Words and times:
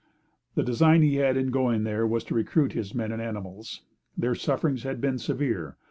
The 0.55 0.63
design 0.63 1.03
he 1.03 1.17
had 1.17 1.37
in 1.37 1.51
going 1.51 1.83
there 1.83 2.07
was 2.07 2.23
to 2.23 2.33
recruit 2.33 2.73
his 2.73 2.95
men 2.95 3.11
and 3.11 3.21
animals. 3.21 3.83
Their 4.17 4.33
sufferings 4.33 4.81
had 4.81 4.99
been 4.99 5.19
severe. 5.19 5.77